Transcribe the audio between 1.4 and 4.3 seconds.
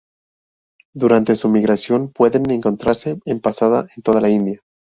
migración pueden encontrase en pasada en toda la